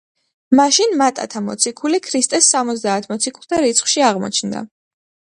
მაშინ 0.59 0.93
მატათა 1.01 1.41
მოციქული 1.49 1.99
ქრისტეს 2.07 2.47
სამოცდაათ 2.53 3.05
მოციქულთა 3.11 3.59
რიცხვში 3.65 4.03
აღმოჩნდა. 4.07 4.65